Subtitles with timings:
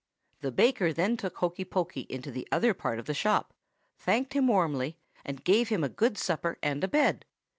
[0.39, 3.53] "The baker then took Hokey Pokey into the other part of the shop,
[3.99, 7.23] thanked him warmly, and gave him a good supper and a bed.